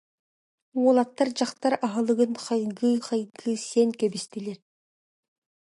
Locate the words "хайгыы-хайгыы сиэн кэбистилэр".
2.43-4.59